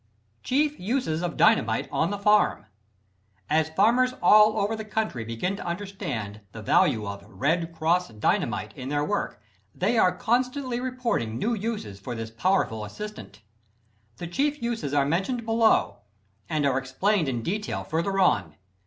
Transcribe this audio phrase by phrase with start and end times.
[0.41, 2.65] Chief Uses of Dynamite on the Farm.
[3.51, 8.73] As farmers all over the country begin to understand the value of "Red Cross" Dynamite
[8.75, 9.39] in their work,
[9.75, 13.43] they are constantly reporting new uses for this powerful assistant.
[14.17, 15.97] The chief uses are mentioned below
[16.49, 18.55] and are explained in detail further on.